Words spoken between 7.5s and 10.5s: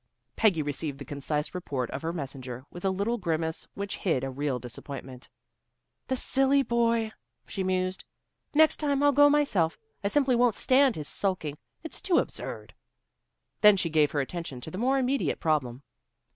mused. "Next time I'll go myself. I simply